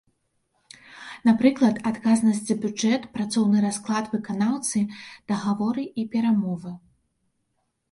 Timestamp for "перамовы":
6.17-6.77